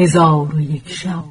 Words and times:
هزار 0.00 0.54
و 0.54 0.60
یک 0.60 0.88
شب. 0.88 1.24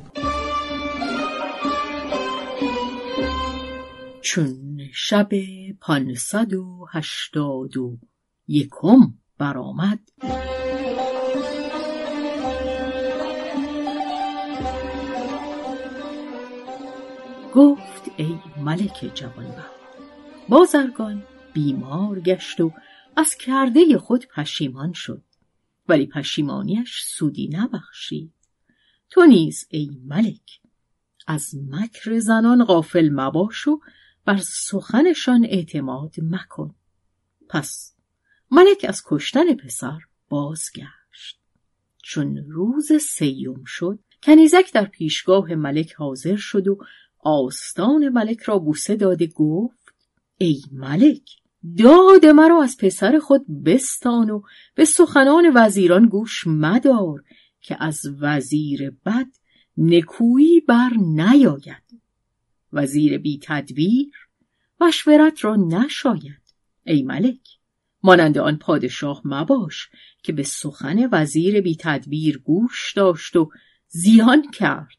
چون 4.21 4.79
شب 4.93 5.29
پانصد 5.81 6.53
و 6.53 6.85
هشتاد 6.91 7.77
و 7.77 7.97
یکم 8.47 9.13
برآمد. 9.37 9.99
گفت 17.55 18.11
ای 18.17 18.35
ملک 18.57 19.11
جوانبخت 19.13 19.71
بازرگان 20.49 21.23
بیمار 21.53 22.19
گشت 22.19 22.61
و 22.61 22.71
از 23.15 23.35
کرده 23.35 23.97
خود 23.97 24.25
پشیمان 24.35 24.93
شد. 24.93 25.23
ولی 25.89 26.05
پشیمانیش 26.05 27.03
سودی 27.03 27.49
نبخشید. 27.53 28.36
تو 29.09 29.25
نیز 29.25 29.67
ای 29.69 29.89
ملک. 30.05 30.59
از 31.27 31.55
مکر 31.69 32.19
زنان 32.19 32.63
غافل 32.63 33.09
مباش 33.09 33.67
و 33.67 33.79
بر 34.25 34.37
سخنشان 34.37 35.45
اعتماد 35.45 36.15
مکن. 36.21 36.75
پس 37.49 37.95
ملک 38.51 38.85
از 38.89 39.03
کشتن 39.05 39.55
پسر 39.55 39.99
بازگشت. 40.29 41.39
چون 42.03 42.37
روز 42.49 42.91
سیوم 42.93 43.63
شد 43.65 43.99
کنیزک 44.23 44.73
در 44.73 44.85
پیشگاه 44.85 45.55
ملک 45.55 45.93
حاضر 45.93 46.35
شد 46.35 46.67
و 46.67 46.77
آستان 47.19 48.09
ملک 48.09 48.41
را 48.41 48.59
بوسه 48.59 48.95
داده 48.95 49.27
گفت 49.27 49.93
ای 50.37 50.61
ملک 50.71 51.29
داد 51.77 52.25
مرا 52.25 52.63
از 52.63 52.77
پسر 52.77 53.19
خود 53.19 53.63
بستان 53.63 54.29
و 54.29 54.41
به 54.75 54.85
سخنان 54.85 55.51
وزیران 55.55 56.05
گوش 56.05 56.47
مدار. 56.47 57.23
که 57.67 57.77
از 57.79 58.01
وزیر 58.19 58.89
بد 58.89 59.27
نکویی 59.77 60.61
بر 60.61 60.89
نیاید. 60.97 62.01
وزیر 62.73 63.17
بی 63.17 63.39
تدبیر 63.43 64.11
مشورت 64.81 65.43
را 65.45 65.55
نشاید. 65.55 66.55
ای 66.85 67.03
ملک 67.03 67.39
مانند 68.03 68.37
آن 68.37 68.57
پادشاه 68.57 69.21
مباش 69.25 69.89
که 70.23 70.33
به 70.33 70.43
سخن 70.43 71.09
وزیر 71.11 71.61
بی 71.61 71.75
تدبیر 71.79 72.37
گوش 72.37 72.93
داشت 72.93 73.35
و 73.35 73.51
زیان 73.87 74.51
کرد. 74.51 74.97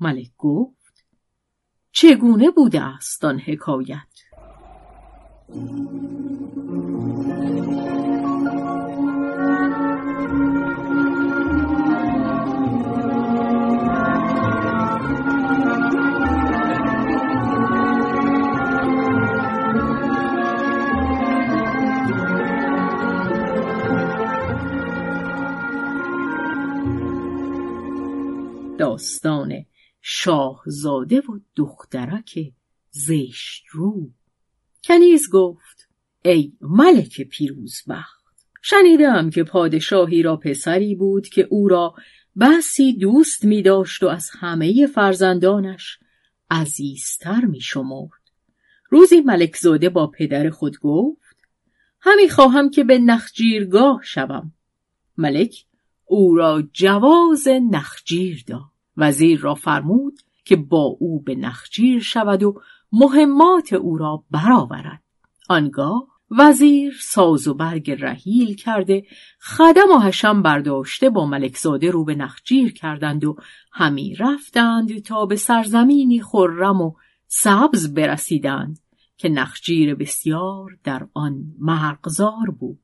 ملک 0.00 0.30
گفت 0.38 1.04
چگونه 1.92 2.50
بوده 2.50 2.80
است 2.80 3.24
آن 3.24 3.38
حکایت؟ 3.38 4.06
داستان 28.80 29.64
شاهزاده 30.00 31.20
و 31.20 31.38
دخترک 31.56 32.52
زشت 32.90 33.64
رو 33.70 34.10
کنیز 34.84 35.30
گفت 35.32 35.88
ای 36.24 36.52
ملک 36.60 37.22
پیروزبخت 37.22 38.24
شنیدم 38.62 39.30
که 39.30 39.44
پادشاهی 39.44 40.22
را 40.22 40.36
پسری 40.36 40.94
بود 40.94 41.28
که 41.28 41.46
او 41.50 41.68
را 41.68 41.94
بسی 42.40 42.92
دوست 42.92 43.44
می 43.44 43.62
داشت 43.62 44.02
و 44.02 44.08
از 44.08 44.30
همه 44.38 44.86
فرزندانش 44.86 45.98
عزیزتر 46.50 47.44
می 47.44 47.60
شمرد. 47.60 48.10
روزی 48.90 49.20
ملک 49.20 49.56
زاده 49.56 49.88
با 49.88 50.06
پدر 50.06 50.50
خود 50.50 50.78
گفت 50.78 51.36
همی 52.00 52.28
خواهم 52.28 52.70
که 52.70 52.84
به 52.84 52.98
نخجیرگاه 52.98 54.00
شوم. 54.04 54.52
ملک 55.16 55.64
او 56.04 56.34
را 56.34 56.62
جواز 56.72 57.48
نخجیر 57.70 58.44
داد. 58.46 58.79
وزیر 59.00 59.40
را 59.40 59.54
فرمود 59.54 60.18
که 60.44 60.56
با 60.56 60.96
او 60.98 61.22
به 61.22 61.34
نخجیر 61.34 62.02
شود 62.02 62.42
و 62.42 62.60
مهمات 62.92 63.72
او 63.72 63.96
را 63.96 64.24
برآورد. 64.30 65.02
آنگاه 65.48 66.06
وزیر 66.30 66.94
ساز 67.00 67.48
و 67.48 67.54
برگ 67.54 67.90
رحیل 67.90 68.54
کرده 68.54 69.06
خدم 69.40 69.90
و 69.96 69.98
حشم 69.98 70.42
برداشته 70.42 71.10
با 71.10 71.26
ملکزاده 71.26 71.90
رو 71.90 72.04
به 72.04 72.14
نخجیر 72.14 72.72
کردند 72.72 73.24
و 73.24 73.36
همی 73.72 74.14
رفتند 74.14 74.98
تا 74.98 75.26
به 75.26 75.36
سرزمینی 75.36 76.22
خرم 76.22 76.80
و 76.80 76.92
سبز 77.26 77.94
برسیدند 77.94 78.78
که 79.16 79.28
نخجیر 79.28 79.94
بسیار 79.94 80.78
در 80.84 81.06
آن 81.14 81.44
مرغزار 81.58 82.50
بود. 82.58 82.78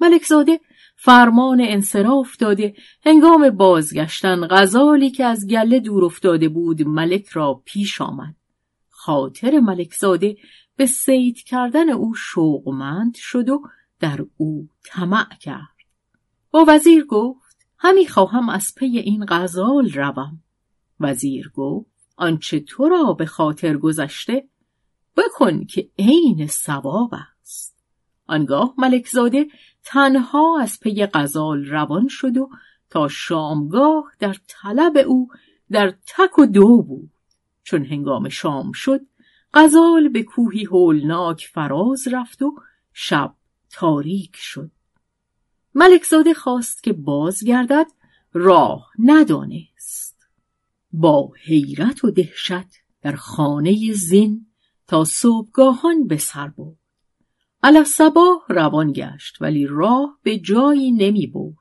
ملکزاده 0.00 0.60
فرمان 0.96 1.60
انصراف 1.60 2.36
داده. 2.36 2.74
هنگام 3.04 3.50
بازگشتن 3.50 4.46
غزالی 4.50 5.10
که 5.10 5.24
از 5.24 5.46
گله 5.46 5.80
دور 5.80 6.04
افتاده 6.04 6.48
بود 6.48 6.82
ملک 6.82 7.28
را 7.28 7.62
پیش 7.64 8.00
آمد. 8.00 8.34
خاطر 8.88 9.60
ملکزاده 9.60 10.36
به 10.76 10.86
سید 10.86 11.36
کردن 11.36 11.90
او 11.90 12.14
شوقمند 12.14 13.14
شد 13.14 13.48
و 13.48 13.62
در 14.00 14.24
او 14.36 14.68
طمع 14.84 15.36
کرد. 15.40 15.78
با 16.50 16.64
وزیر 16.68 17.04
گفت 17.04 17.66
همی 17.78 18.06
خواهم 18.06 18.48
از 18.48 18.74
پی 18.76 18.86
این 18.86 19.26
غزال 19.28 19.90
روم. 19.90 20.42
وزیر 21.00 21.52
گفت 21.54 21.90
آنچه 22.16 22.60
تو 22.60 22.88
را 22.88 23.12
به 23.12 23.26
خاطر 23.26 23.76
گذشته 23.76 24.48
بکن 25.16 25.64
که 25.64 25.90
عین 25.98 26.42
است 26.42 26.70
آنگاه 28.28 28.74
ملکزاده 28.78 29.46
تنها 29.84 30.60
از 30.60 30.80
پی 30.80 31.06
غزال 31.06 31.64
روان 31.64 32.08
شد 32.08 32.36
و 32.36 32.50
تا 32.90 33.08
شامگاه 33.08 34.12
در 34.18 34.36
طلب 34.48 34.96
او 35.06 35.28
در 35.70 35.90
تک 35.90 36.38
و 36.38 36.46
دو 36.46 36.82
بود. 36.82 37.10
چون 37.62 37.84
هنگام 37.84 38.28
شام 38.28 38.72
شد 38.72 39.00
غزال 39.54 40.08
به 40.08 40.22
کوهی 40.22 40.64
هولناک 40.64 41.50
فراز 41.52 42.08
رفت 42.08 42.42
و 42.42 42.56
شب 42.92 43.34
تاریک 43.70 44.36
شد. 44.36 44.70
ملکزاده 45.74 46.34
خواست 46.34 46.82
که 46.82 46.92
بازگردد 46.92 47.86
راه 48.32 48.90
ندانست. 48.98 50.26
با 50.92 51.32
حیرت 51.44 52.04
و 52.04 52.10
دهشت 52.10 52.52
در 53.02 53.16
خانه 53.16 53.92
زین 53.92 54.46
تا 54.86 55.04
صبحگاهان 55.04 56.06
به 56.06 56.16
سر 56.16 56.48
برد. 56.48 56.87
صباح 57.86 58.38
روان 58.48 58.92
گشت 58.92 59.42
ولی 59.42 59.66
راه 59.66 60.18
به 60.22 60.38
جایی 60.38 60.92
نمی 60.92 61.26
برد. 61.26 61.54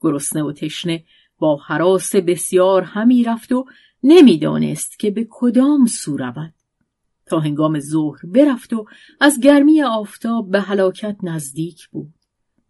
گرسنه 0.00 0.42
و 0.42 0.52
تشنه 0.52 1.04
با 1.38 1.56
حراس 1.56 2.16
بسیار 2.16 2.82
همی 2.82 3.24
رفت 3.24 3.52
و 3.52 3.66
نمی‌دانست 4.02 4.98
که 4.98 5.10
به 5.10 5.26
کدام 5.30 5.86
سو 5.86 6.16
رود. 6.16 6.54
تا 7.26 7.40
هنگام 7.40 7.80
ظهر 7.80 8.20
برفت 8.24 8.72
و 8.72 8.86
از 9.20 9.40
گرمی 9.40 9.82
آفتاب 9.82 10.50
به 10.50 10.60
هلاکت 10.60 11.16
نزدیک 11.22 11.88
بود. 11.88 12.14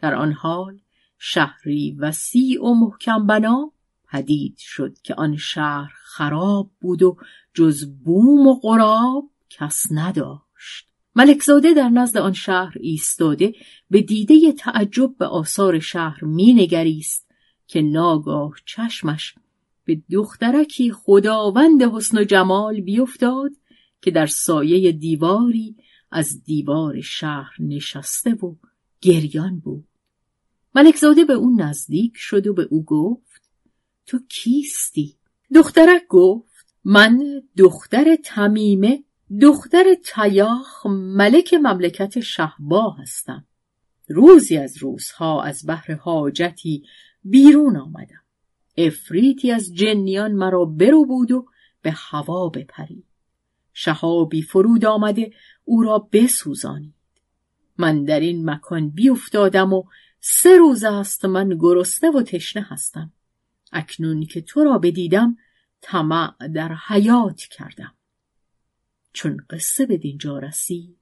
در 0.01 0.15
آن 0.15 0.33
حال 0.33 0.78
شهری 1.19 1.97
وسیع 1.99 2.65
و 2.65 2.75
محکم 2.75 3.27
بنا 3.27 3.72
پدید 4.09 4.56
شد 4.59 4.99
که 4.99 5.15
آن 5.15 5.37
شهر 5.37 5.93
خراب 6.05 6.71
بود 6.81 7.03
و 7.03 7.17
جز 7.55 7.84
بوم 8.05 8.47
و 8.47 8.55
قراب 8.55 9.31
کس 9.51 9.87
نداشت. 9.91 10.91
ملکزاده 11.15 11.75
در 11.75 11.89
نزد 11.89 12.19
آن 12.19 12.33
شهر 12.33 12.75
ایستاده 12.81 13.53
به 13.91 14.03
دیده 14.03 14.53
تعجب 14.53 15.17
به 15.19 15.27
آثار 15.27 15.78
شهر 15.78 16.25
مینگریست 16.25 17.28
که 17.66 17.83
ناگاه 17.83 18.53
چشمش 18.66 19.34
به 19.84 20.03
دخترکی 20.13 20.92
خداوند 20.92 21.83
حسن 21.83 22.19
و 22.19 22.25
جمال 22.25 22.81
بیفتاد 22.81 23.51
که 24.03 24.10
در 24.10 24.27
سایه 24.27 24.92
دیواری 24.92 25.77
از 26.10 26.45
دیوار 26.45 27.01
شهر 27.01 27.53
نشسته 27.59 28.34
و 28.34 28.54
گریان 29.01 29.60
بود 29.60 29.89
ملکزاده 30.75 31.25
به 31.25 31.33
او 31.33 31.57
نزدیک 31.57 32.13
شد 32.16 32.47
و 32.47 32.54
به 32.54 32.69
او 32.71 32.84
گفت 32.84 33.51
تو 34.07 34.19
کیستی؟ 34.28 35.16
دخترک 35.54 36.07
گفت 36.09 36.75
من 36.84 37.42
دختر 37.57 38.16
تمیمه 38.25 39.04
دختر 39.41 39.84
تیاخ 40.05 40.87
ملک 40.87 41.55
مملکت 41.55 42.21
شهبا 42.21 42.91
هستم. 42.91 43.47
روزی 44.09 44.57
از 44.57 44.77
روزها 44.77 45.43
از 45.43 45.67
بحر 45.67 45.95
حاجتی 45.95 46.84
بیرون 47.25 47.77
آمدم. 47.77 48.23
افریتی 48.77 49.53
از 49.53 49.75
جنیان 49.75 50.33
مرا 50.33 50.65
برو 50.65 51.05
بود 51.05 51.33
و 51.33 51.47
به 51.83 51.93
هوا 51.97 52.49
بپرید 52.49 53.05
شهابی 53.73 54.43
فرود 54.43 54.84
آمده 54.84 55.33
او 55.65 55.83
را 55.83 56.09
بسوزانید. 56.13 56.95
من 57.79 58.05
در 58.05 58.21
این 58.21 58.51
مکان 58.51 58.91
بیافتادم 58.91 59.73
و 59.73 59.84
سه 60.21 60.57
روز 60.57 60.84
است 60.84 61.25
من 61.25 61.49
گرسنه 61.49 62.11
و 62.11 62.23
تشنه 62.23 62.67
هستم. 62.69 63.13
اکنون 63.73 64.27
که 64.27 64.41
تو 64.41 64.65
را 64.65 64.79
بدیدم 64.79 65.37
طمع 65.81 66.49
در 66.55 66.75
حیات 66.89 67.41
کردم. 67.41 67.95
چون 69.12 69.36
قصه 69.50 69.86
به 69.86 69.97
دینجا 69.97 70.38
رسید. 70.38 70.98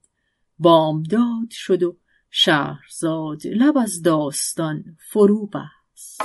بامداد 0.59 1.49
شد 1.51 1.83
و 1.83 1.97
شهرزاد 2.29 3.47
لب 3.47 3.77
از 3.77 4.01
داستان 4.01 4.97
فرو 4.99 5.47
بست. 5.47 6.21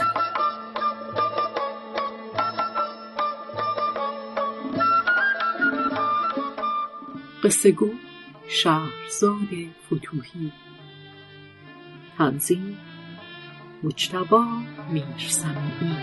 قصه 7.45 7.71
گو 7.71 7.91
شهرزاد 8.49 9.49
فتوهی 9.87 10.53
تنظیم 12.19 12.79
مجتبا 13.83 14.47
میرسمی 14.93 15.97